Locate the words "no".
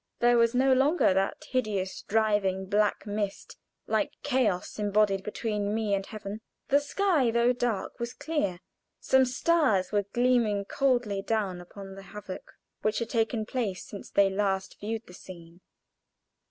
0.55-0.73